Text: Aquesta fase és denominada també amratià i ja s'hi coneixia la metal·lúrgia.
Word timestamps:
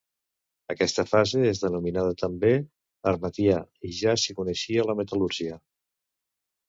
Aquesta 0.73 1.03
fase 1.09 1.41
és 1.49 1.59
denominada 1.65 2.15
també 2.23 2.51
amratià 3.11 3.59
i 3.89 3.93
ja 4.01 4.17
s'hi 4.23 4.39
coneixia 4.41 4.87
la 4.93 4.97
metal·lúrgia. 5.03 5.61